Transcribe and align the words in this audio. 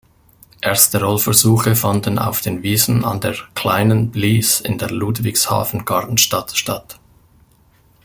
Erste 0.63 0.99
Rollversuche 0.99 1.75
fanden 1.75 2.17
auf 2.17 2.41
den 2.41 2.63
Wiesen 2.63 3.05
an 3.05 3.21
der 3.21 3.35
"kleinen 3.53 4.09
Blies" 4.09 4.59
in 4.59 4.79
Ludwigshafen-Gartenstadt 4.79 6.57
statt. 6.57 6.97